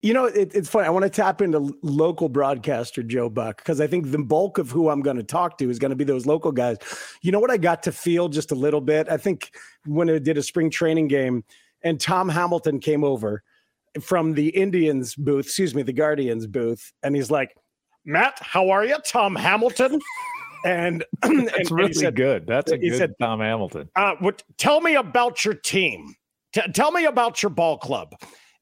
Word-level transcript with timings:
You 0.00 0.14
know, 0.14 0.26
it, 0.26 0.52
it's 0.54 0.68
funny. 0.68 0.86
I 0.86 0.90
want 0.90 1.04
to 1.04 1.10
tap 1.10 1.42
into 1.42 1.76
local 1.82 2.28
broadcaster 2.28 3.02
Joe 3.02 3.28
Buck 3.28 3.56
because 3.56 3.80
I 3.80 3.88
think 3.88 4.12
the 4.12 4.18
bulk 4.18 4.58
of 4.58 4.70
who 4.70 4.90
I'm 4.90 5.02
going 5.02 5.16
to 5.16 5.24
talk 5.24 5.58
to 5.58 5.68
is 5.68 5.78
going 5.80 5.90
to 5.90 5.96
be 5.96 6.04
those 6.04 6.24
local 6.24 6.52
guys. 6.52 6.76
You 7.20 7.32
know 7.32 7.40
what 7.40 7.50
I 7.50 7.56
got 7.56 7.82
to 7.84 7.92
feel 7.92 8.28
just 8.28 8.52
a 8.52 8.54
little 8.54 8.80
bit? 8.80 9.08
I 9.08 9.16
think 9.16 9.50
when 9.86 10.08
I 10.08 10.18
did 10.18 10.38
a 10.38 10.42
spring 10.42 10.70
training 10.70 11.08
game 11.08 11.42
and 11.82 12.00
Tom 12.00 12.28
Hamilton 12.28 12.78
came 12.78 13.02
over 13.02 13.42
from 14.00 14.34
the 14.34 14.48
Indians 14.50 15.16
booth, 15.16 15.46
excuse 15.46 15.74
me, 15.74 15.82
the 15.82 15.92
Guardians 15.92 16.46
booth, 16.46 16.92
and 17.02 17.16
he's 17.16 17.30
like, 17.30 17.56
Matt, 18.04 18.38
how 18.40 18.70
are 18.70 18.84
you? 18.84 18.96
Tom 19.04 19.34
Hamilton. 19.34 20.00
And 20.64 21.04
it's 21.24 21.70
really 21.70 21.92
said, 21.92 22.16
good. 22.16 22.46
That's 22.46 22.72
a 22.72 22.78
good 22.78 22.96
said, 22.96 23.14
Tom 23.20 23.40
Hamilton. 23.40 23.88
Uh, 23.94 24.14
what, 24.18 24.42
tell 24.56 24.80
me 24.80 24.94
about 24.94 25.44
your 25.44 25.54
team. 25.54 26.14
T- 26.52 26.72
tell 26.72 26.90
me 26.90 27.04
about 27.04 27.42
your 27.42 27.50
ball 27.50 27.78
club. 27.78 28.14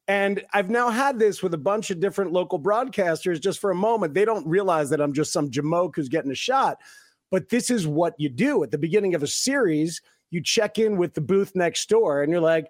And 0.07 0.43
I've 0.53 0.69
now 0.69 0.89
had 0.89 1.19
this 1.19 1.43
with 1.43 1.53
a 1.53 1.57
bunch 1.57 1.91
of 1.91 1.99
different 1.99 2.31
local 2.31 2.59
broadcasters 2.59 3.41
just 3.41 3.59
for 3.59 3.71
a 3.71 3.75
moment. 3.75 4.13
They 4.13 4.23
don't 4.25 4.47
realize 4.47 4.89
that 4.89 5.01
I'm 5.01 5.13
just 5.13 5.33
some 5.33 5.49
jamoke 5.51 5.95
who's 5.95 6.07
getting 6.07 6.31
a 6.31 6.35
shot. 6.35 6.77
But 7.29 7.49
this 7.49 7.69
is 7.69 7.85
what 7.85 8.13
you 8.17 8.29
do 8.29 8.63
at 8.63 8.71
the 8.71 8.77
beginning 8.77 9.15
of 9.15 9.23
a 9.23 9.27
series. 9.27 10.01
You 10.31 10.41
check 10.41 10.79
in 10.79 10.97
with 10.97 11.13
the 11.13 11.21
booth 11.21 11.53
next 11.55 11.89
door 11.89 12.23
and 12.23 12.31
you're 12.31 12.41
like, 12.41 12.69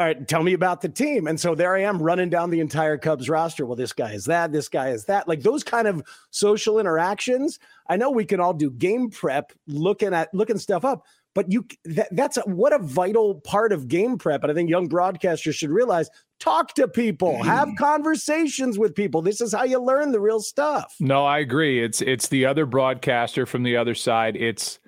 all 0.00 0.06
right, 0.06 0.26
tell 0.26 0.42
me 0.42 0.54
about 0.54 0.80
the 0.80 0.88
team. 0.88 1.26
And 1.26 1.38
so 1.38 1.54
there 1.54 1.76
I 1.76 1.82
am 1.82 2.02
running 2.02 2.30
down 2.30 2.48
the 2.48 2.60
entire 2.60 2.96
Cubs 2.96 3.28
roster. 3.28 3.66
Well, 3.66 3.76
this 3.76 3.92
guy 3.92 4.12
is 4.12 4.24
that, 4.24 4.50
this 4.50 4.66
guy 4.66 4.88
is 4.88 5.04
that. 5.04 5.28
Like 5.28 5.42
those 5.42 5.62
kind 5.62 5.86
of 5.86 6.02
social 6.30 6.78
interactions. 6.78 7.58
I 7.86 7.98
know 7.98 8.10
we 8.10 8.24
can 8.24 8.40
all 8.40 8.54
do 8.54 8.70
game 8.70 9.10
prep, 9.10 9.52
looking 9.66 10.14
at 10.14 10.32
looking 10.32 10.56
stuff 10.56 10.86
up, 10.86 11.04
but 11.34 11.52
you 11.52 11.66
that, 11.84 12.08
that's 12.12 12.38
a, 12.38 12.40
what 12.42 12.72
a 12.72 12.78
vital 12.78 13.42
part 13.42 13.72
of 13.72 13.88
game 13.88 14.16
prep. 14.16 14.42
And 14.42 14.50
I 14.50 14.54
think 14.54 14.70
young 14.70 14.88
broadcasters 14.88 15.52
should 15.52 15.68
realize 15.68 16.08
talk 16.38 16.72
to 16.76 16.88
people, 16.88 17.42
have 17.42 17.68
mm. 17.68 17.76
conversations 17.76 18.78
with 18.78 18.94
people. 18.94 19.20
This 19.20 19.42
is 19.42 19.52
how 19.52 19.64
you 19.64 19.82
learn 19.82 20.12
the 20.12 20.20
real 20.20 20.40
stuff. 20.40 20.94
No, 20.98 21.26
I 21.26 21.40
agree. 21.40 21.84
It's 21.84 22.00
it's 22.00 22.28
the 22.28 22.46
other 22.46 22.64
broadcaster 22.64 23.44
from 23.44 23.64
the 23.64 23.76
other 23.76 23.94
side. 23.94 24.34
It's 24.36 24.78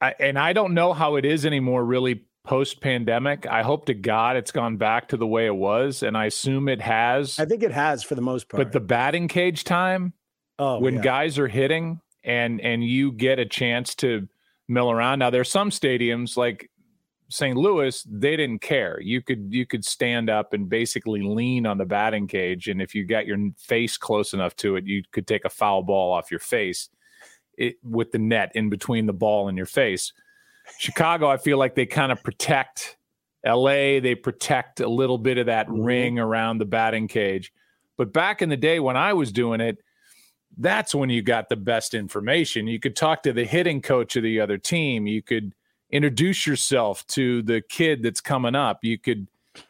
I, 0.00 0.14
and 0.18 0.38
I 0.38 0.54
don't 0.54 0.72
know 0.72 0.94
how 0.94 1.16
it 1.16 1.26
is 1.26 1.44
anymore 1.44 1.84
really 1.84 2.25
post 2.46 2.80
pandemic. 2.80 3.46
I 3.46 3.62
hope 3.62 3.86
to 3.86 3.94
God 3.94 4.36
it's 4.36 4.52
gone 4.52 4.76
back 4.76 5.08
to 5.08 5.16
the 5.16 5.26
way 5.26 5.46
it 5.46 5.54
was, 5.54 6.02
and 6.02 6.16
I 6.16 6.26
assume 6.26 6.68
it 6.68 6.80
has. 6.80 7.38
I 7.38 7.44
think 7.44 7.62
it 7.62 7.72
has 7.72 8.02
for 8.02 8.14
the 8.14 8.22
most 8.22 8.48
part. 8.48 8.62
But 8.62 8.72
the 8.72 8.80
batting 8.80 9.28
cage 9.28 9.64
time, 9.64 10.14
oh, 10.58 10.78
when 10.78 10.94
yeah. 10.94 11.02
guys 11.02 11.38
are 11.38 11.48
hitting 11.48 12.00
and 12.24 12.60
and 12.60 12.82
you 12.82 13.12
get 13.12 13.38
a 13.38 13.46
chance 13.46 13.94
to 13.96 14.28
mill 14.68 14.90
around. 14.90 15.18
Now 15.18 15.30
there's 15.30 15.50
some 15.50 15.70
stadiums 15.70 16.36
like 16.36 16.70
St. 17.28 17.56
Louis, 17.56 18.06
they 18.08 18.36
didn't 18.36 18.60
care. 18.60 19.00
You 19.00 19.20
could 19.20 19.48
you 19.50 19.66
could 19.66 19.84
stand 19.84 20.30
up 20.30 20.52
and 20.52 20.68
basically 20.68 21.22
lean 21.22 21.66
on 21.66 21.78
the 21.78 21.84
batting 21.84 22.26
cage, 22.28 22.68
and 22.68 22.80
if 22.80 22.94
you 22.94 23.04
got 23.04 23.26
your 23.26 23.38
face 23.58 23.96
close 23.96 24.32
enough 24.32 24.54
to 24.56 24.76
it, 24.76 24.86
you 24.86 25.02
could 25.12 25.26
take 25.26 25.44
a 25.44 25.50
foul 25.50 25.82
ball 25.82 26.12
off 26.12 26.30
your 26.30 26.40
face, 26.40 26.88
it, 27.58 27.76
with 27.82 28.12
the 28.12 28.18
net 28.18 28.52
in 28.54 28.70
between 28.70 29.06
the 29.06 29.12
ball 29.12 29.48
and 29.48 29.56
your 29.56 29.66
face. 29.66 30.12
Chicago, 30.78 31.28
I 31.28 31.36
feel 31.36 31.58
like 31.58 31.74
they 31.74 31.86
kind 31.86 32.12
of 32.12 32.22
protect 32.22 32.96
LA, 33.44 34.00
they 34.00 34.14
protect 34.14 34.80
a 34.80 34.88
little 34.88 35.18
bit 35.18 35.38
of 35.38 35.46
that 35.46 35.68
mm-hmm. 35.68 35.82
ring 35.82 36.18
around 36.18 36.58
the 36.58 36.64
batting 36.64 37.08
cage. 37.08 37.52
But 37.96 38.12
back 38.12 38.42
in 38.42 38.48
the 38.48 38.56
day 38.56 38.80
when 38.80 38.96
I 38.96 39.12
was 39.12 39.32
doing 39.32 39.60
it, 39.60 39.78
that's 40.58 40.94
when 40.94 41.10
you 41.10 41.22
got 41.22 41.48
the 41.48 41.56
best 41.56 41.94
information. 41.94 42.66
You 42.66 42.80
could 42.80 42.96
talk 42.96 43.22
to 43.22 43.32
the 43.32 43.44
hitting 43.44 43.82
coach 43.82 44.16
of 44.16 44.22
the 44.22 44.40
other 44.40 44.58
team. 44.58 45.06
You 45.06 45.22
could 45.22 45.54
introduce 45.90 46.46
yourself 46.46 47.06
to 47.08 47.42
the 47.42 47.60
kid 47.60 48.02
that's 48.02 48.20
coming 48.20 48.54
up. 48.54 48.78
You 48.82 48.98
could, 48.98 49.28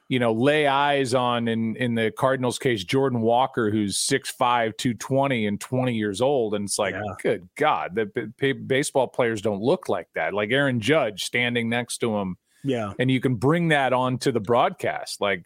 you 0.09 0.19
know, 0.19 0.33
lay 0.33 0.67
eyes 0.67 1.15
on 1.15 1.49
in 1.49 1.77
in 1.77 1.95
the 1.95 2.13
Cardinals 2.13 2.59
case 2.59 2.85
Jordan 2.85 3.21
Walker, 3.21 3.71
who's 3.71 3.99
6'5", 3.99 4.77
220 4.77 5.47
and 5.47 5.61
20 5.61 5.95
years 5.95 6.21
old. 6.21 6.55
And 6.55 6.67
it's 6.67 6.79
like, 6.79 6.95
yeah. 6.95 7.15
good 7.21 7.49
God, 7.57 7.95
the 7.95 8.07
b- 8.07 8.27
b- 8.39 8.53
baseball 8.53 9.09
players 9.09 9.43
don't 9.43 9.63
look 9.63 9.89
like 9.89 10.09
that. 10.15 10.33
Like 10.33 10.51
Aaron 10.53 10.81
Judge 10.81 11.25
standing 11.25 11.69
next 11.69 11.99
to 11.99 12.17
him. 12.17 12.37
Yeah. 12.63 12.93
And 12.99 13.11
you 13.11 13.21
can 13.21 13.35
bring 13.35 13.69
that 13.69 13.93
on 13.93 14.19
to 14.19 14.33
the 14.33 14.41
broadcast. 14.41 15.21
Like 15.21 15.45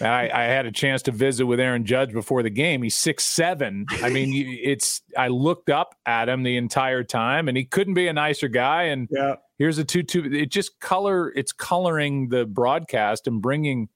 I, 0.00 0.30
I, 0.32 0.42
had 0.44 0.66
a 0.66 0.72
chance 0.72 1.02
to 1.02 1.12
visit 1.12 1.46
with 1.46 1.60
Aaron 1.60 1.84
Judge 1.84 2.12
before 2.12 2.42
the 2.42 2.50
game. 2.50 2.82
He's 2.82 2.96
six 2.96 3.24
seven. 3.24 3.86
I 4.02 4.08
mean, 4.08 4.58
it's. 4.62 5.02
I 5.16 5.28
looked 5.28 5.70
up 5.70 5.94
at 6.06 6.28
him 6.28 6.42
the 6.42 6.56
entire 6.56 7.04
time, 7.04 7.48
and 7.48 7.56
he 7.56 7.64
couldn't 7.64 7.94
be 7.94 8.08
a 8.08 8.12
nicer 8.12 8.48
guy. 8.48 8.84
And 8.84 9.08
yeah. 9.10 9.36
here's 9.58 9.78
a 9.78 9.84
two 9.84 10.02
two. 10.02 10.24
It 10.32 10.50
just 10.50 10.80
color. 10.80 11.32
It's 11.32 11.52
coloring 11.52 12.28
the 12.28 12.44
broadcast 12.44 13.26
and 13.26 13.40
bringing 13.40 13.88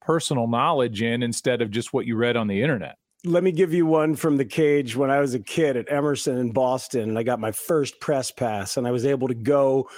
personal 0.00 0.46
knowledge 0.46 1.02
in 1.02 1.22
instead 1.22 1.60
of 1.60 1.70
just 1.70 1.92
what 1.92 2.06
you 2.06 2.16
read 2.16 2.36
on 2.36 2.46
the 2.46 2.62
internet. 2.62 2.96
Let 3.24 3.42
me 3.42 3.50
give 3.50 3.74
you 3.74 3.84
one 3.84 4.14
from 4.14 4.36
the 4.36 4.44
cage 4.44 4.94
when 4.94 5.10
I 5.10 5.18
was 5.18 5.34
a 5.34 5.40
kid 5.40 5.76
at 5.76 5.90
Emerson 5.90 6.38
in 6.38 6.52
Boston, 6.52 7.10
and 7.10 7.18
I 7.18 7.24
got 7.24 7.40
my 7.40 7.52
first 7.52 8.00
press 8.00 8.30
pass, 8.30 8.76
and 8.76 8.86
I 8.86 8.90
was 8.90 9.04
able 9.04 9.28
to 9.28 9.34
go 9.34 9.88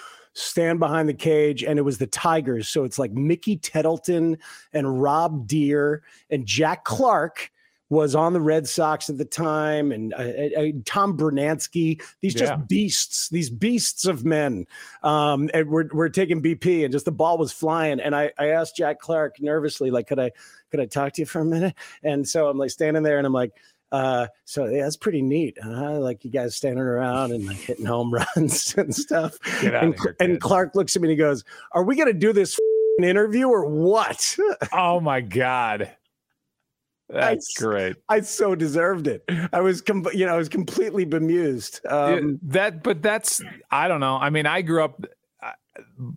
stand 0.41 0.79
behind 0.79 1.09
the 1.09 1.15
cage, 1.15 1.63
and 1.63 1.79
it 1.79 1.83
was 1.83 1.99
the 1.99 2.07
Tigers. 2.07 2.69
So 2.69 2.85
it's 2.85 2.99
like 2.99 3.13
Mickey 3.13 3.57
Tettleton 3.57 4.39
and 4.73 5.01
Rob 5.03 5.47
Deer 5.47 6.03
and 6.31 6.47
Jack 6.47 6.85
Clark 6.85 7.51
was 7.91 8.15
on 8.15 8.33
the 8.33 8.41
Red 8.41 8.69
Sox 8.69 9.11
at 9.11 9.19
the 9.19 9.25
time, 9.25 9.91
and 9.91 10.15
uh, 10.15 10.19
uh, 10.19 10.61
uh 10.61 10.67
Tom 10.85 11.17
Brunansky. 11.17 12.01
These 12.21 12.35
just 12.35 12.53
yeah. 12.53 12.57
beasts, 12.57 13.29
these 13.29 13.51
beasts 13.51 14.07
of 14.07 14.25
men. 14.25 14.67
Um, 15.03 15.51
and 15.53 15.69
we're 15.69 15.89
we're 15.93 16.09
taking 16.09 16.41
BP, 16.41 16.85
and 16.85 16.93
just 16.93 17.05
the 17.05 17.13
ball 17.13 17.37
was 17.37 17.53
flying. 17.53 18.01
And 18.01 18.15
I 18.15 18.31
I 18.39 18.47
asked 18.47 18.77
Jack 18.77 19.01
Clark 19.01 19.41
nervously, 19.41 19.91
like, 19.91 20.07
could 20.07 20.21
I 20.21 20.31
could 20.71 20.81
I 20.81 20.87
talk 20.87 21.15
to 21.15 21.23
you 21.23 21.27
for 21.27 21.41
a 21.41 21.45
minute? 21.45 21.75
And 22.03 22.27
so 22.27 22.49
I'm 22.49 22.57
like 22.57 22.71
standing 22.71 23.03
there, 23.03 23.19
and 23.19 23.27
I'm 23.27 23.35
like. 23.35 23.53
Uh, 23.93 24.27
so 24.45 24.67
yeah, 24.67 24.83
that's 24.83 24.97
pretty 24.97 25.23
neat. 25.23 25.59
Huh? 25.63 25.99
Like 25.99 26.25
you 26.25 26.31
guys 26.31 26.57
standing 26.57 26.81
around 26.81 27.33
and 27.33 27.47
like 27.47 27.57
hitting 27.57 27.87
home 27.87 28.13
runs 28.37 28.75
and 28.77 28.95
stuff. 28.95 29.39
And, 29.63 29.95
here, 29.99 30.17
and, 30.21 30.41
Clark 30.41 30.75
looks 30.75 30.95
at 30.97 31.03
me 31.03 31.09
and 31.09 31.13
he 31.13 31.17
goes, 31.17 31.45
"Are 31.73 31.83
we 31.83 31.97
gonna 31.97 32.13
do 32.13 32.33
this 32.33 32.59
interview 33.03 33.49
or 33.49 33.67
what?" 33.67 34.37
oh 34.73 35.01
my 35.01 35.21
god. 35.21 35.91
That's 37.13 37.57
I, 37.59 37.61
great. 37.61 37.97
I 38.09 38.21
so 38.21 38.55
deserved 38.55 39.09
it. 39.09 39.25
I 39.53 39.61
was, 39.61 39.81
com- 39.81 40.07
you 40.15 40.27
know, 40.27 40.35
I 40.35 40.37
was 40.37 40.49
completely 40.49 41.05
bemused. 41.05 41.81
Um, 41.89 42.39
that, 42.43 42.85
but 42.85 43.03
that's, 43.03 43.43
I 43.69 43.89
don't 43.89 43.99
know. 43.99 44.17
I 44.17 44.31
mean, 44.31 44.47
I 44.47 44.63
grew 44.63 44.85
up 44.85 45.05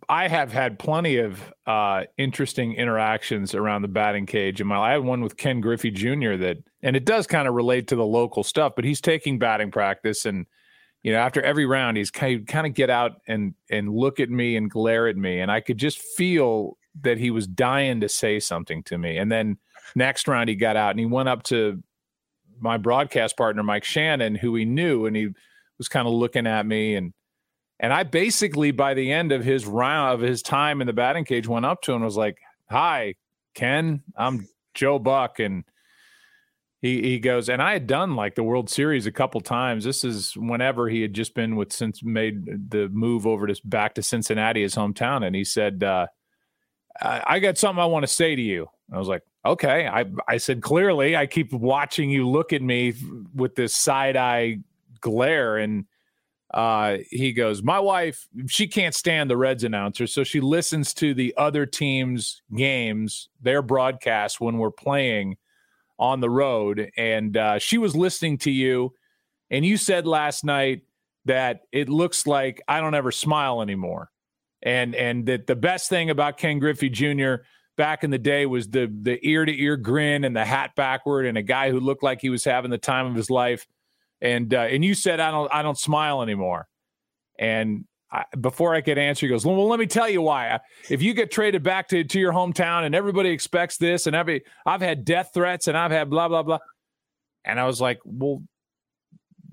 I 0.09 0.27
have 0.27 0.51
had 0.51 0.79
plenty 0.79 1.17
of 1.17 1.53
uh, 1.65 2.03
interesting 2.17 2.73
interactions 2.75 3.55
around 3.55 3.81
the 3.81 3.87
batting 3.87 4.25
cage 4.25 4.61
in 4.61 4.67
my 4.67 4.77
life. 4.77 4.89
I 4.89 4.91
had 4.93 5.03
one 5.03 5.21
with 5.21 5.37
Ken 5.37 5.61
Griffey 5.61 5.91
Jr. 5.91 6.35
that, 6.37 6.57
and 6.81 6.95
it 6.95 7.05
does 7.05 7.27
kind 7.27 7.47
of 7.47 7.53
relate 7.53 7.87
to 7.89 7.95
the 7.95 8.05
local 8.05 8.43
stuff, 8.43 8.73
but 8.75 8.85
he's 8.85 9.01
taking 9.01 9.39
batting 9.39 9.71
practice. 9.71 10.25
And, 10.25 10.45
you 11.01 11.11
know, 11.11 11.19
after 11.19 11.41
every 11.41 11.65
round, 11.65 11.97
he's 11.97 12.11
kind 12.11 12.47
of, 12.47 12.73
get 12.73 12.89
out 12.89 13.13
and, 13.27 13.53
and 13.69 13.93
look 13.93 14.19
at 14.19 14.29
me 14.29 14.55
and 14.55 14.69
glare 14.69 15.07
at 15.07 15.17
me. 15.17 15.39
And 15.39 15.51
I 15.51 15.59
could 15.59 15.77
just 15.77 15.99
feel 15.99 16.77
that 17.01 17.17
he 17.17 17.31
was 17.31 17.47
dying 17.47 18.01
to 18.01 18.09
say 18.09 18.39
something 18.39 18.83
to 18.83 18.97
me. 18.97 19.17
And 19.17 19.31
then 19.31 19.57
next 19.95 20.27
round, 20.27 20.49
he 20.49 20.55
got 20.55 20.75
out 20.75 20.91
and 20.91 20.99
he 20.99 21.05
went 21.05 21.29
up 21.29 21.43
to 21.43 21.81
my 22.59 22.77
broadcast 22.77 23.35
partner, 23.35 23.63
Mike 23.63 23.83
Shannon, 23.83 24.35
who 24.35 24.55
he 24.55 24.65
knew, 24.65 25.05
and 25.05 25.15
he 25.15 25.29
was 25.77 25.89
kind 25.89 26.07
of 26.07 26.13
looking 26.13 26.47
at 26.47 26.65
me 26.65 26.95
and, 26.95 27.13
and 27.83 27.91
I 27.91 28.03
basically, 28.03 28.71
by 28.71 28.93
the 28.93 29.11
end 29.11 29.33
of 29.33 29.43
his 29.43 29.65
round 29.67 30.13
of 30.13 30.21
his 30.21 30.41
time 30.41 30.79
in 30.79 30.87
the 30.87 30.93
batting 30.93 31.25
cage, 31.25 31.49
went 31.49 31.65
up 31.65 31.81
to 31.81 31.91
him 31.91 31.97
and 31.97 32.05
was 32.05 32.15
like, 32.15 32.37
"Hi, 32.69 33.15
Ken. 33.53 34.01
I'm 34.15 34.47
Joe 34.73 34.99
Buck." 34.99 35.39
And 35.39 35.65
he 36.81 37.01
he 37.01 37.19
goes, 37.19 37.49
and 37.49 37.61
I 37.61 37.73
had 37.73 37.85
done 37.85 38.15
like 38.15 38.35
the 38.35 38.43
World 38.43 38.69
Series 38.69 39.05
a 39.05 39.11
couple 39.11 39.41
times. 39.41 39.83
This 39.83 40.05
is 40.05 40.31
whenever 40.37 40.87
he 40.87 41.01
had 41.01 41.13
just 41.13 41.35
been 41.35 41.57
with 41.57 41.73
since 41.73 42.01
made 42.01 42.71
the 42.71 42.87
move 42.87 43.27
over 43.27 43.47
to 43.47 43.61
back 43.65 43.95
to 43.95 44.01
Cincinnati, 44.01 44.61
his 44.61 44.75
hometown. 44.75 45.25
And 45.27 45.35
he 45.35 45.43
said, 45.43 45.83
uh, 45.83 46.07
I, 47.01 47.23
I 47.25 47.39
got 47.39 47.57
something 47.57 47.83
I 47.83 47.85
want 47.87 48.03
to 48.03 48.13
say 48.13 48.33
to 48.33 48.41
you. 48.41 48.69
I 48.93 48.97
was 48.97 49.09
like, 49.09 49.23
okay. 49.45 49.87
I 49.87 50.05
I 50.25 50.37
said 50.37 50.61
clearly, 50.61 51.17
I 51.17 51.25
keep 51.25 51.51
watching 51.51 52.09
you 52.09 52.29
look 52.29 52.53
at 52.53 52.61
me 52.61 52.93
with 53.35 53.55
this 53.55 53.75
side 53.75 54.15
eye 54.15 54.59
glare 55.01 55.57
and 55.57 55.83
uh, 56.53 56.97
he 57.09 57.33
goes, 57.33 57.63
My 57.63 57.79
wife, 57.79 58.27
she 58.47 58.67
can't 58.67 58.93
stand 58.93 59.29
the 59.29 59.37
Reds 59.37 59.63
announcer, 59.63 60.05
so 60.05 60.23
she 60.23 60.39
listens 60.39 60.93
to 60.95 61.13
the 61.13 61.33
other 61.35 61.65
team's 61.65 62.43
games, 62.55 63.29
their 63.41 63.61
broadcasts 63.61 64.39
when 64.39 64.59
we're 64.59 64.71
playing 64.71 65.37
on 65.97 66.19
the 66.19 66.29
road. 66.29 66.91
And 66.95 67.35
uh, 67.35 67.57
she 67.57 67.79
was 67.79 67.95
listening 67.95 68.37
to 68.39 68.51
you, 68.51 68.93
and 69.49 69.65
you 69.65 69.77
said 69.77 70.05
last 70.05 70.43
night 70.43 70.81
that 71.25 71.61
it 71.71 71.89
looks 71.89 72.27
like 72.27 72.61
I 72.67 72.79
don't 72.81 72.95
ever 72.95 73.11
smile 73.11 73.61
anymore. 73.61 74.11
And 74.61 74.95
and 74.95 75.25
that 75.25 75.47
the 75.47 75.55
best 75.55 75.89
thing 75.89 76.11
about 76.11 76.37
Ken 76.37 76.59
Griffey 76.59 76.89
Jr. 76.89 77.35
back 77.77 78.03
in 78.03 78.11
the 78.11 78.19
day 78.19 78.45
was 78.45 78.69
the 78.69 78.93
the 79.01 79.19
ear 79.27 79.43
to 79.43 79.61
ear 79.61 79.75
grin 79.75 80.23
and 80.23 80.35
the 80.35 80.45
hat 80.45 80.75
backward 80.75 81.25
and 81.25 81.37
a 81.37 81.41
guy 81.41 81.71
who 81.71 81.79
looked 81.79 82.03
like 82.03 82.21
he 82.21 82.29
was 82.29 82.43
having 82.43 82.71
the 82.71 82.77
time 82.77 83.07
of 83.07 83.15
his 83.15 83.29
life 83.29 83.67
and 84.23 84.53
uh, 84.53 84.61
and 84.61 84.83
you 84.83 84.95
said 84.95 85.19
I 85.19 85.29
don't 85.29 85.53
I 85.53 85.61
don't 85.61 85.77
smile 85.77 86.23
anymore, 86.23 86.67
and 87.37 87.83
I, 88.09 88.23
before 88.39 88.73
I 88.73 88.81
could 88.81 88.97
answer, 88.97 89.25
he 89.25 89.29
goes, 89.29 89.45
"Well, 89.45 89.67
let 89.67 89.79
me 89.79 89.85
tell 89.85 90.09
you 90.09 90.21
why. 90.21 90.59
If 90.89 91.01
you 91.01 91.13
get 91.13 91.29
traded 91.29 91.61
back 91.61 91.89
to, 91.89 92.03
to 92.03 92.19
your 92.19 92.31
hometown 92.31 92.85
and 92.85 92.95
everybody 92.95 93.29
expects 93.29 93.77
this, 93.77 94.07
and 94.07 94.15
every 94.15 94.43
I've 94.65 94.81
had 94.81 95.03
death 95.03 95.31
threats 95.33 95.67
and 95.67 95.77
I've 95.77 95.91
had 95.91 96.09
blah 96.09 96.29
blah 96.29 96.41
blah," 96.41 96.59
and 97.43 97.59
I 97.59 97.65
was 97.65 97.81
like, 97.81 97.99
"Well, 98.05 98.43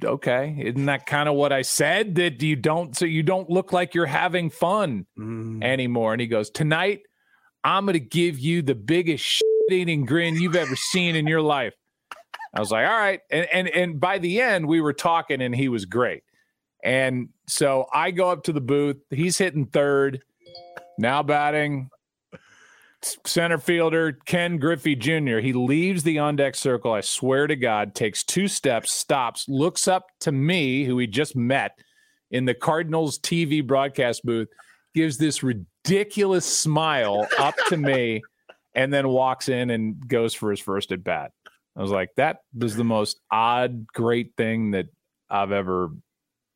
okay, 0.04 0.56
isn't 0.64 0.86
that 0.86 1.04
kind 1.04 1.28
of 1.28 1.34
what 1.34 1.52
I 1.52 1.62
said? 1.62 2.14
That 2.14 2.40
you 2.40 2.54
don't 2.54 2.96
so 2.96 3.06
you 3.06 3.24
don't 3.24 3.50
look 3.50 3.72
like 3.72 3.94
you're 3.94 4.06
having 4.06 4.50
fun 4.50 5.04
mm. 5.18 5.64
anymore?" 5.64 6.12
And 6.12 6.20
he 6.20 6.28
goes, 6.28 6.48
"Tonight, 6.48 7.00
I'm 7.64 7.86
going 7.86 7.94
to 7.94 8.00
give 8.00 8.38
you 8.38 8.62
the 8.62 8.76
biggest 8.76 9.42
eating 9.68 10.04
grin 10.04 10.36
you've 10.36 10.54
ever 10.54 10.76
seen 10.76 11.16
in 11.16 11.26
your 11.26 11.42
life." 11.42 11.74
I 12.52 12.60
was 12.60 12.70
like, 12.70 12.86
"All 12.86 12.98
right," 12.98 13.20
and 13.30 13.46
and 13.52 13.68
and 13.68 14.00
by 14.00 14.18
the 14.18 14.40
end, 14.40 14.66
we 14.66 14.80
were 14.80 14.92
talking, 14.92 15.40
and 15.40 15.54
he 15.54 15.68
was 15.68 15.84
great. 15.84 16.24
And 16.82 17.28
so 17.46 17.86
I 17.92 18.10
go 18.10 18.30
up 18.30 18.44
to 18.44 18.52
the 18.52 18.60
booth. 18.60 18.96
He's 19.10 19.38
hitting 19.38 19.66
third, 19.66 20.22
now 20.98 21.22
batting 21.22 21.90
center 23.02 23.58
fielder 23.58 24.12
Ken 24.26 24.58
Griffey 24.58 24.94
Jr. 24.94 25.38
He 25.38 25.52
leaves 25.52 26.02
the 26.02 26.18
on 26.18 26.36
deck 26.36 26.54
circle. 26.54 26.92
I 26.92 27.00
swear 27.00 27.46
to 27.46 27.56
God, 27.56 27.94
takes 27.94 28.22
two 28.22 28.48
steps, 28.48 28.92
stops, 28.92 29.48
looks 29.48 29.88
up 29.88 30.06
to 30.20 30.32
me, 30.32 30.84
who 30.84 30.98
he 30.98 31.06
just 31.06 31.34
met 31.34 31.78
in 32.30 32.44
the 32.44 32.54
Cardinals 32.54 33.18
TV 33.18 33.66
broadcast 33.66 34.24
booth, 34.24 34.48
gives 34.94 35.18
this 35.18 35.42
ridiculous 35.42 36.44
smile 36.44 37.26
up 37.38 37.54
to 37.68 37.76
me, 37.76 38.22
and 38.74 38.92
then 38.92 39.08
walks 39.08 39.48
in 39.48 39.70
and 39.70 40.06
goes 40.06 40.34
for 40.34 40.50
his 40.50 40.60
first 40.60 40.92
at 40.92 41.02
bat. 41.02 41.32
I 41.80 41.82
was 41.82 41.92
like, 41.92 42.10
that 42.16 42.40
was 42.54 42.76
the 42.76 42.84
most 42.84 43.18
odd, 43.30 43.86
great 43.86 44.32
thing 44.36 44.72
that 44.72 44.88
I've 45.30 45.50
ever 45.50 45.88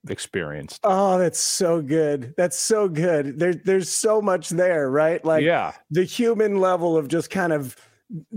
experienced. 0.06 0.80
Oh, 0.84 1.16
that's 1.16 1.38
so 1.38 1.80
good. 1.80 2.34
That's 2.36 2.58
so 2.58 2.88
good. 2.90 3.38
There's 3.38 3.56
there's 3.64 3.88
so 3.88 4.20
much 4.20 4.50
there, 4.50 4.90
right? 4.90 5.24
Like 5.24 5.42
yeah. 5.42 5.72
the 5.90 6.04
human 6.04 6.60
level 6.60 6.98
of 6.98 7.08
just 7.08 7.30
kind 7.30 7.54
of 7.54 7.74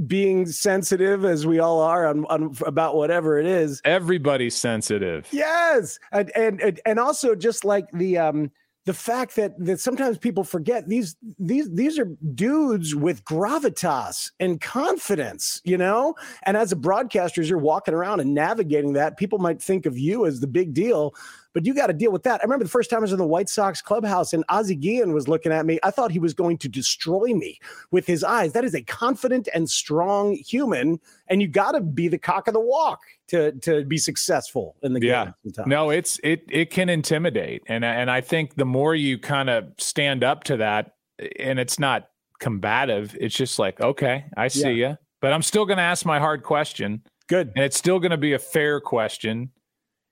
being 0.07 0.45
sensitive 0.45 1.25
as 1.25 1.45
we 1.45 1.59
all 1.59 1.81
are 1.81 2.07
on, 2.07 2.23
on 2.27 2.55
about 2.65 2.95
whatever 2.95 3.37
it 3.37 3.47
is. 3.47 3.81
Everybody's 3.83 4.55
sensitive. 4.55 5.27
Yes. 5.31 5.99
And 6.13 6.31
and 6.37 6.79
and 6.85 6.99
also 6.99 7.35
just 7.35 7.65
like 7.65 7.91
the 7.91 8.17
um 8.17 8.49
the 8.87 8.93
fact 8.93 9.35
that 9.35 9.53
that 9.59 9.81
sometimes 9.81 10.17
people 10.17 10.45
forget 10.45 10.87
these 10.87 11.17
these 11.37 11.69
these 11.69 11.99
are 11.99 12.05
dudes 12.33 12.95
with 12.95 13.21
gravitas 13.25 14.31
and 14.39 14.61
confidence, 14.61 15.61
you 15.65 15.77
know. 15.77 16.15
And 16.43 16.55
as 16.55 16.71
a 16.71 16.77
broadcaster, 16.77 17.41
as 17.41 17.49
you're 17.49 17.59
walking 17.59 17.93
around 17.93 18.21
and 18.21 18.33
navigating 18.33 18.93
that, 18.93 19.17
people 19.17 19.39
might 19.39 19.61
think 19.61 19.85
of 19.85 19.97
you 19.97 20.25
as 20.25 20.39
the 20.39 20.47
big 20.47 20.73
deal, 20.73 21.13
but 21.53 21.65
you 21.65 21.73
got 21.73 21.87
to 21.87 21.93
deal 21.93 22.11
with 22.11 22.23
that. 22.23 22.41
I 22.41 22.43
remember 22.43 22.63
the 22.63 22.69
first 22.69 22.89
time 22.89 22.99
I 22.99 23.01
was 23.01 23.11
in 23.11 23.17
the 23.17 23.25
White 23.25 23.49
Sox 23.49 23.81
clubhouse 23.81 24.33
and 24.33 24.43
Ozzie 24.49 24.75
Guillen 24.75 25.13
was 25.13 25.27
looking 25.27 25.51
at 25.51 25.65
me. 25.65 25.79
I 25.83 25.91
thought 25.91 26.11
he 26.11 26.19
was 26.19 26.33
going 26.33 26.57
to 26.59 26.69
destroy 26.69 27.33
me 27.33 27.59
with 27.91 28.05
his 28.05 28.23
eyes. 28.23 28.53
That 28.53 28.63
is 28.63 28.75
a 28.75 28.81
confident 28.83 29.47
and 29.53 29.69
strong 29.69 30.35
human, 30.35 30.99
and 31.27 31.41
you 31.41 31.47
got 31.47 31.71
to 31.71 31.81
be 31.81 32.07
the 32.07 32.17
cock 32.17 32.47
of 32.47 32.53
the 32.53 32.59
walk 32.59 32.99
to 33.27 33.51
to 33.59 33.85
be 33.85 33.97
successful 33.97 34.75
in 34.81 34.93
the 34.93 34.99
game. 34.99 35.33
Yeah, 35.43 35.63
no, 35.65 35.89
it's 35.89 36.19
it 36.23 36.43
it 36.49 36.69
can 36.69 36.89
intimidate, 36.89 37.63
and 37.67 37.83
and 37.83 38.09
I 38.09 38.21
think 38.21 38.55
the 38.55 38.65
more 38.65 38.95
you 38.95 39.17
kind 39.17 39.49
of 39.49 39.65
stand 39.77 40.23
up 40.23 40.43
to 40.45 40.57
that, 40.57 40.95
and 41.39 41.59
it's 41.59 41.79
not 41.79 42.09
combative. 42.39 43.15
It's 43.19 43.35
just 43.35 43.59
like, 43.59 43.81
okay, 43.81 44.25
I 44.35 44.47
see 44.47 44.71
yeah. 44.73 44.89
you, 44.89 44.97
but 45.21 45.33
I'm 45.33 45.41
still 45.41 45.65
going 45.65 45.77
to 45.77 45.83
ask 45.83 46.05
my 46.05 46.19
hard 46.19 46.43
question. 46.43 47.03
Good, 47.27 47.51
and 47.55 47.65
it's 47.65 47.77
still 47.77 47.99
going 47.99 48.11
to 48.11 48.17
be 48.17 48.33
a 48.33 48.39
fair 48.39 48.79
question 48.79 49.51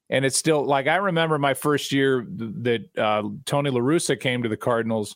and 0.10 0.26
it's 0.26 0.38
still 0.38 0.66
like 0.66 0.88
I 0.88 0.96
remember 0.98 1.38
my 1.38 1.54
first 1.54 1.92
year 1.92 2.26
that 2.30 2.86
uh, 2.98 3.24
Tony 3.46 3.70
La 3.70 3.80
Russa 3.80 4.20
came 4.20 4.44
to 4.44 4.50
the 4.50 4.58
Cardinals 4.58 5.16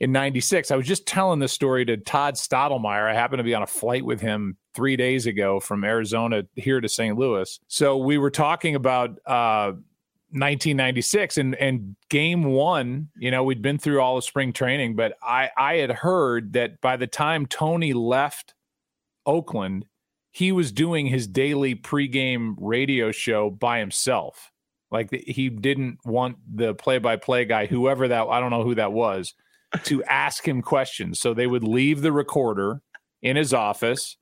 in 0.00 0.12
96. 0.12 0.70
I 0.70 0.76
was 0.76 0.86
just 0.86 1.06
telling 1.06 1.38
this 1.38 1.52
story 1.52 1.84
to 1.86 1.96
Todd 1.96 2.34
Stottlemyre. 2.34 3.08
I 3.08 3.14
happened 3.14 3.38
to 3.38 3.44
be 3.44 3.54
on 3.54 3.62
a 3.62 3.66
flight 3.66 4.04
with 4.04 4.20
him 4.20 4.56
three 4.74 4.96
days 4.96 5.26
ago 5.26 5.60
from 5.60 5.84
Arizona 5.84 6.42
here 6.56 6.80
to 6.80 6.88
St. 6.88 7.16
Louis. 7.16 7.58
So 7.68 7.96
we 7.96 8.18
were 8.18 8.30
talking 8.30 8.74
about 8.74 9.10
uh, 9.26 9.72
1996 10.32 11.38
and, 11.38 11.54
and 11.54 11.94
game 12.08 12.44
one, 12.44 13.10
you 13.18 13.30
know, 13.30 13.44
we'd 13.44 13.62
been 13.62 13.78
through 13.78 14.00
all 14.00 14.16
of 14.16 14.24
spring 14.24 14.52
training, 14.52 14.96
but 14.96 15.14
I, 15.22 15.50
I 15.56 15.74
had 15.76 15.90
heard 15.90 16.54
that 16.54 16.80
by 16.80 16.96
the 16.96 17.06
time 17.06 17.46
Tony 17.46 17.92
left 17.92 18.54
Oakland, 19.26 19.86
he 20.32 20.50
was 20.50 20.72
doing 20.72 21.06
his 21.06 21.26
daily 21.26 21.74
pregame 21.74 22.54
radio 22.58 23.12
show 23.12 23.50
by 23.50 23.78
himself. 23.78 24.50
Like 24.90 25.10
he 25.10 25.50
didn't 25.50 25.98
want 26.04 26.36
the 26.52 26.74
play-by-play 26.74 27.44
guy, 27.44 27.66
whoever 27.66 28.08
that 28.08 28.26
I 28.28 28.40
don't 28.40 28.50
know 28.50 28.64
who 28.64 28.74
that 28.74 28.92
was, 28.92 29.34
to 29.84 30.02
ask 30.08 30.46
him 30.46 30.62
questions. 30.62 31.20
So 31.20 31.34
they 31.34 31.46
would 31.46 31.64
leave 31.64 32.00
the 32.00 32.12
recorder 32.12 32.80
in 33.20 33.36
his 33.36 33.54
office, 33.54 34.16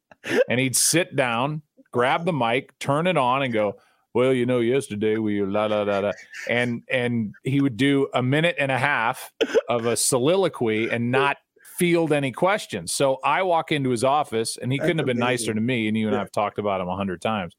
and 0.48 0.60
he'd 0.60 0.76
sit 0.76 1.16
down, 1.16 1.62
grab 1.92 2.24
the 2.24 2.32
mic, 2.32 2.76
turn 2.78 3.06
it 3.06 3.16
on, 3.16 3.42
and 3.42 3.52
go. 3.52 3.76
Well, 4.12 4.32
you 4.32 4.44
know, 4.44 4.58
yesterday 4.58 5.18
we 5.18 5.40
la 5.40 5.66
la 5.66 5.82
la 5.82 6.00
la, 6.00 6.12
and 6.48 6.82
and 6.90 7.32
he 7.44 7.60
would 7.60 7.76
do 7.76 8.08
a 8.12 8.22
minute 8.22 8.56
and 8.58 8.72
a 8.72 8.78
half 8.78 9.30
of 9.68 9.86
a 9.86 9.96
soliloquy 9.96 10.90
and 10.90 11.12
not 11.12 11.36
field 11.80 12.12
any 12.12 12.30
questions. 12.30 12.92
So 12.92 13.18
I 13.24 13.42
walk 13.42 13.72
into 13.72 13.88
his 13.88 14.04
office, 14.04 14.58
and 14.58 14.70
he 14.70 14.76
That's 14.76 14.86
couldn't 14.86 14.98
have 14.98 15.06
been 15.06 15.16
amazing. 15.16 15.46
nicer 15.46 15.54
to 15.54 15.60
me. 15.62 15.88
And 15.88 15.96
you 15.96 16.08
and 16.08 16.12
yeah. 16.12 16.18
I 16.18 16.20
have 16.20 16.30
talked 16.30 16.58
about 16.58 16.82
him 16.82 16.88
a 16.88 16.94
hundred 16.94 17.22
times. 17.22 17.56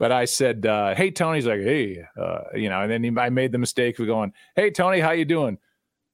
But 0.00 0.10
I 0.10 0.24
said, 0.24 0.66
uh, 0.66 0.96
"Hey, 0.96 1.12
Tony's 1.12 1.46
like, 1.46 1.60
hey, 1.60 2.02
uh, 2.20 2.40
you 2.54 2.68
know." 2.68 2.82
And 2.82 2.90
then 2.90 3.04
he, 3.04 3.12
I 3.16 3.30
made 3.30 3.52
the 3.52 3.58
mistake 3.58 4.00
of 4.00 4.06
going, 4.08 4.32
"Hey, 4.56 4.70
Tony, 4.72 4.98
how 4.98 5.12
you 5.12 5.24
doing?" 5.24 5.58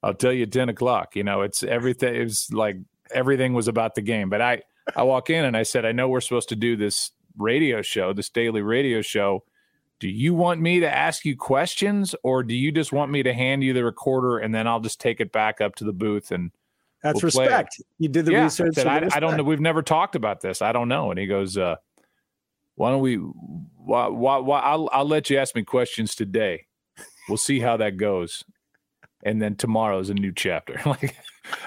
I'll 0.02 0.14
tell 0.14 0.32
you 0.32 0.44
ten 0.44 0.68
o'clock. 0.68 1.16
You 1.16 1.24
know, 1.24 1.40
it's 1.40 1.62
everything. 1.62 2.14
It 2.14 2.22
was 2.22 2.48
like 2.52 2.76
everything 3.12 3.54
was 3.54 3.66
about 3.66 3.94
the 3.94 4.02
game. 4.02 4.28
But 4.28 4.42
I, 4.42 4.62
I 4.94 5.02
walk 5.04 5.30
in 5.30 5.44
and 5.44 5.56
I 5.56 5.62
said, 5.62 5.86
"I 5.86 5.92
know 5.92 6.10
we're 6.10 6.20
supposed 6.20 6.50
to 6.50 6.56
do 6.56 6.76
this 6.76 7.12
radio 7.38 7.80
show, 7.80 8.12
this 8.12 8.28
daily 8.28 8.60
radio 8.62 9.00
show." 9.00 9.42
do 10.00 10.08
you 10.08 10.34
want 10.34 10.60
me 10.60 10.80
to 10.80 10.92
ask 10.92 11.24
you 11.24 11.36
questions 11.36 12.12
or 12.24 12.42
do 12.42 12.56
you 12.56 12.72
just 12.72 12.92
want 12.92 13.12
me 13.12 13.22
to 13.22 13.32
hand 13.32 13.62
you 13.62 13.72
the 13.72 13.84
recorder 13.84 14.36
and 14.36 14.52
then 14.52 14.66
I'll 14.66 14.80
just 14.80 15.00
take 15.00 15.20
it 15.20 15.30
back 15.30 15.60
up 15.60 15.76
to 15.76 15.84
the 15.84 15.92
booth 15.92 16.32
and 16.32 16.50
that's 17.02 17.22
we'll 17.22 17.28
respect. 17.28 17.80
You 17.98 18.08
did 18.08 18.26
the 18.26 18.32
yeah, 18.32 18.44
research. 18.44 18.78
I, 18.78 18.82
said, 18.82 18.86
I, 18.86 19.16
I, 19.16 19.20
don't 19.20 19.36
know. 19.36 19.42
We've 19.42 19.60
never 19.60 19.82
talked 19.82 20.14
about 20.14 20.40
this. 20.40 20.62
I 20.62 20.72
don't 20.72 20.88
know. 20.88 21.10
And 21.10 21.18
he 21.18 21.26
goes, 21.26 21.58
uh, 21.58 21.76
"Why 22.76 22.90
don't 22.90 23.00
we? 23.00 23.16
Why? 23.16 24.06
Why? 24.06 24.38
why 24.38 24.60
I'll, 24.60 24.88
I'll 24.92 25.08
let 25.08 25.28
you 25.28 25.38
ask 25.38 25.54
me 25.54 25.64
questions 25.64 26.14
today. 26.14 26.66
We'll 27.28 27.38
see 27.38 27.58
how 27.58 27.76
that 27.78 27.96
goes, 27.96 28.44
and 29.24 29.42
then 29.42 29.56
tomorrow 29.56 29.98
is 29.98 30.10
a 30.10 30.14
new 30.14 30.32
chapter." 30.32 30.80
like, 30.86 31.16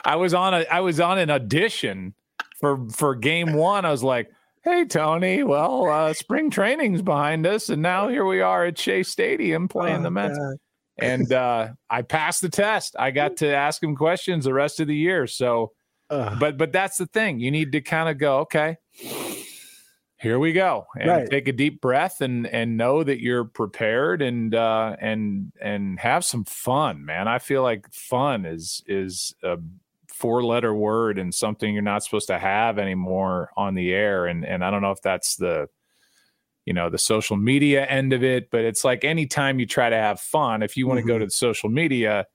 I 0.06 0.16
was 0.16 0.34
on 0.34 0.54
a 0.54 0.66
I 0.72 0.80
was 0.80 1.00
on 1.00 1.20
an 1.20 1.30
audition 1.30 2.14
for 2.60 2.88
for 2.90 3.14
game 3.14 3.54
one. 3.54 3.84
I 3.84 3.92
was 3.92 4.04
like, 4.04 4.31
"Hey, 4.64 4.86
Tony. 4.86 5.44
Well, 5.44 5.90
uh, 5.90 6.14
spring 6.14 6.50
training's 6.50 7.02
behind 7.02 7.45
us, 7.45 7.69
and 7.69 7.81
now 7.81 8.07
here 8.07 8.26
we 8.26 8.40
are 8.40 8.66
at 8.66 8.78
Shea 8.78 9.04
Stadium 9.04 9.68
playing 9.68 10.00
oh, 10.00 10.04
the 10.04 10.12
Mets." 10.12 10.38
God 10.38 10.57
and 10.97 11.31
uh, 11.31 11.69
I 11.90 12.02
passed 12.02 12.42
the 12.42 12.49
test. 12.49 12.95
I 12.97 13.11
got 13.11 13.37
to 13.37 13.47
ask 13.54 13.81
him 13.81 13.95
questions 13.95 14.45
the 14.45 14.54
rest 14.54 14.80
of 14.80 14.87
the 14.87 14.95
year. 14.95 15.28
So, 15.28 15.73
uh, 16.09 16.35
but 16.40 16.57
but 16.57 16.71
that's 16.71 16.97
the 16.97 17.07
thing. 17.07 17.40
You 17.40 17.52
need 17.52 17.71
to 17.73 17.81
kind 17.81 18.09
of 18.09 18.18
go, 18.18 18.40
okay, 18.40 18.78
here 20.18 20.40
we 20.40 20.54
go, 20.54 20.85
and 20.99 21.09
right. 21.09 21.30
take 21.30 21.47
a 21.47 21.54
deep 21.54 21.81
breath 21.81 22.21
and 22.21 22.47
and 22.47 22.78
know 22.78 23.04
that 23.04 23.21
you're 23.21 23.45
prepared 23.45 24.21
and 24.21 24.56
uh, 24.56 24.95
and 24.99 25.52
and 25.61 25.99
have 25.99 26.23
some 26.23 26.45
fun, 26.45 27.06
man. 27.06 27.28
I 27.28 27.40
feel 27.40 27.64
like 27.64 27.92
fun 27.92 28.45
is 28.45 28.83
is 28.87 29.35
a 29.44 29.57
four 30.07 30.45
letter 30.45 30.73
word 30.73 31.19
and 31.19 31.33
something 31.33 31.73
you're 31.73 31.83
not 31.83 32.02
supposed 32.02 32.28
to 32.28 32.40
have 32.40 32.80
anymore 32.80 33.52
on 33.57 33.75
the 33.75 33.94
air. 33.94 34.25
And 34.25 34.45
and 34.45 34.64
I 34.64 34.71
don't 34.71 34.81
know 34.81 34.92
if 34.92 35.02
that's 35.02 35.35
the 35.35 35.68
you 36.66 36.74
know 36.74 36.90
the 36.90 36.98
social 36.98 37.38
media 37.38 37.86
end 37.86 38.14
of 38.14 38.24
it 38.24 38.50
but 38.52 38.62
it's 38.62 38.84
like 38.84 39.04
anytime 39.04 39.60
you 39.60 39.66
try 39.66 39.90
to 39.90 39.95
have 39.95 40.19
fun 40.19 40.64
if 40.64 40.76
you 40.76 40.88
want 40.88 40.98
to 40.98 41.02
mm-hmm. 41.02 41.10
go 41.10 41.19
to 41.19 41.26
the 41.26 41.31
social 41.31 41.69
media 41.69 42.26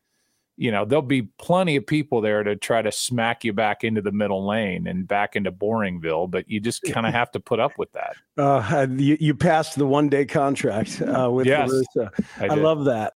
you 0.61 0.71
know 0.71 0.85
there'll 0.85 1.01
be 1.01 1.23
plenty 1.39 1.75
of 1.77 1.87
people 1.87 2.21
there 2.21 2.43
to 2.43 2.55
try 2.55 2.83
to 2.83 2.93
smack 2.93 3.45
you 3.45 3.53
back 3.53 3.83
into 3.83 4.03
the 4.03 4.13
middle 4.13 4.47
lane 4.47 4.87
and 4.87 5.09
back 5.09 5.35
into 5.35 5.51
boringville 5.51 6.31
but 6.31 6.49
you 6.51 6.61
just 6.61 6.83
kind 6.83 7.07
of 7.07 7.15
have 7.21 7.31
to 7.31 7.41
put 7.41 7.59
up 7.59 7.73
with 7.79 7.91
that. 7.93 8.15
Uh, 8.37 8.87
you, 8.91 9.17
you 9.19 9.35
passed 9.35 9.77
the 9.77 9.87
one 9.87 10.11
day 10.11 10.27
contract 10.27 11.01
uh, 11.01 11.31
with 11.31 11.47
yes, 11.47 11.73
I, 12.39 12.49
I 12.49 12.55
love 12.55 12.85
that 12.85 13.09